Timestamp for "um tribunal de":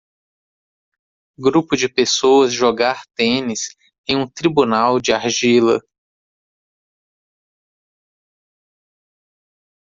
4.17-5.13